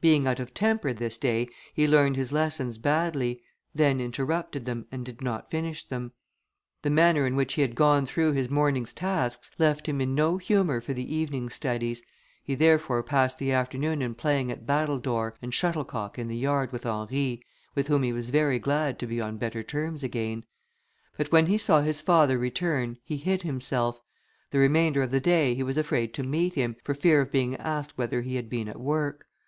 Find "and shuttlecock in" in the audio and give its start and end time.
15.40-16.26